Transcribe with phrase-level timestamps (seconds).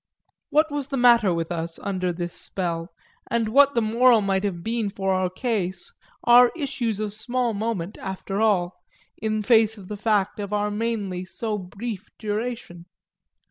[0.49, 2.89] What was the matter with us under this spell,
[3.29, 5.93] and what the moral might have been for our case,
[6.23, 8.73] are issues of small moment, after all,
[9.19, 12.87] in face of the fact of our mainly so brief duration.